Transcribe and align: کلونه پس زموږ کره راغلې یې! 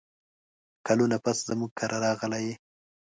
کلونه 0.87 1.17
پس 1.23 1.37
زموږ 1.47 1.71
کره 1.79 1.97
راغلې 2.05 2.39
یې! 2.45 2.53